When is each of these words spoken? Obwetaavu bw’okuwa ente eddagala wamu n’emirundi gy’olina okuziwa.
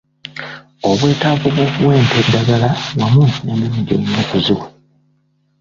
Obwetaavu 0.89 1.45
bw’okuwa 1.53 1.91
ente 1.99 2.17
eddagala 2.23 2.69
wamu 2.99 3.23
n’emirundi 3.45 3.81
gy’olina 3.87 4.17
okuziwa. 4.23 4.65